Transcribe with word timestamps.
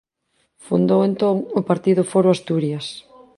Fundou 0.65 0.99
entón 1.09 1.35
o 1.59 1.61
partido 1.69 2.01
Foro 2.11 2.29
Asturias. 2.35 2.85